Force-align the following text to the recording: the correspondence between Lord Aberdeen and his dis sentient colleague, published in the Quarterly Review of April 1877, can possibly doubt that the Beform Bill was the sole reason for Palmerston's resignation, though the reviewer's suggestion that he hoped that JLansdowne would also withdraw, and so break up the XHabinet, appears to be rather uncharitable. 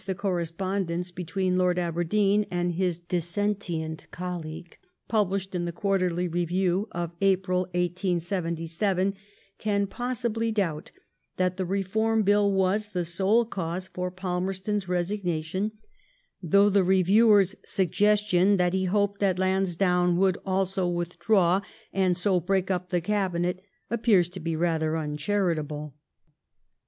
the 0.07 0.15
correspondence 0.15 1.11
between 1.11 1.59
Lord 1.59 1.77
Aberdeen 1.77 2.47
and 2.49 2.71
his 2.71 2.97
dis 2.97 3.23
sentient 3.27 4.09
colleague, 4.09 4.79
published 5.07 5.53
in 5.53 5.65
the 5.65 5.71
Quarterly 5.71 6.27
Review 6.27 6.87
of 6.91 7.11
April 7.21 7.67
1877, 7.75 9.13
can 9.59 9.85
possibly 9.85 10.51
doubt 10.51 10.91
that 11.37 11.57
the 11.57 11.65
Beform 11.65 12.23
Bill 12.25 12.51
was 12.51 12.89
the 12.93 13.05
sole 13.05 13.43
reason 13.55 13.91
for 13.93 14.09
Palmerston's 14.09 14.87
resignation, 14.89 15.73
though 16.41 16.69
the 16.69 16.83
reviewer's 16.83 17.53
suggestion 17.63 18.57
that 18.57 18.73
he 18.73 18.85
hoped 18.85 19.19
that 19.19 19.37
JLansdowne 19.37 20.15
would 20.17 20.39
also 20.43 20.87
withdraw, 20.87 21.61
and 21.93 22.17
so 22.17 22.39
break 22.39 22.71
up 22.71 22.89
the 22.89 23.01
XHabinet, 23.03 23.59
appears 23.91 24.29
to 24.29 24.39
be 24.39 24.55
rather 24.55 24.97
uncharitable. 24.97 25.93